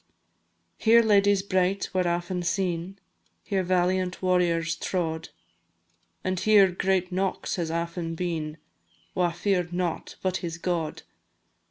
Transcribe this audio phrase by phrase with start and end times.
[0.79, 2.97] Here ladies bright were aften seen,
[3.43, 5.29] Here valiant warriors trod;
[6.23, 8.57] And here great Knox has aften been,
[9.13, 11.03] Wha fear'd nought but his God!